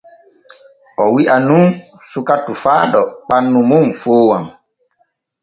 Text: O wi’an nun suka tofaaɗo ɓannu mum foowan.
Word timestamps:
O 1.03 1.05
wi’an 1.13 1.41
nun 1.49 1.65
suka 2.09 2.35
tofaaɗo 2.45 3.01
ɓannu 3.27 3.59
mum 3.69 3.85
foowan. 4.01 4.45